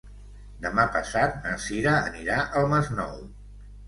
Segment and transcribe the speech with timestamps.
[0.61, 3.13] Demà passat na Sira anirà al Masnou.